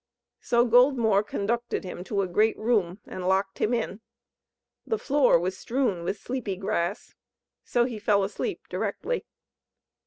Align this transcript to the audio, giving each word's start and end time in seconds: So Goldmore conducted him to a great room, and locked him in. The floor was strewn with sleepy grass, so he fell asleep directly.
So 0.39 0.65
Goldmore 0.65 1.21
conducted 1.21 1.83
him 1.83 2.03
to 2.05 2.23
a 2.23 2.27
great 2.27 2.57
room, 2.57 2.99
and 3.05 3.27
locked 3.27 3.59
him 3.59 3.71
in. 3.71 4.01
The 4.87 4.97
floor 4.97 5.37
was 5.39 5.55
strewn 5.59 6.03
with 6.03 6.17
sleepy 6.17 6.55
grass, 6.55 7.13
so 7.63 7.85
he 7.85 7.99
fell 7.99 8.23
asleep 8.23 8.67
directly. 8.67 9.25